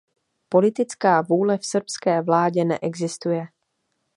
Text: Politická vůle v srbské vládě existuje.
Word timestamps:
Politická 0.49 1.21
vůle 1.21 1.57
v 1.57 1.65
srbské 1.65 2.21
vládě 2.21 2.63
existuje. 2.81 3.45